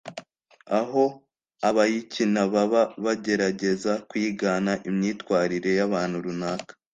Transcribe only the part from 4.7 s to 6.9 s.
imyitwarire y’abantu runaka.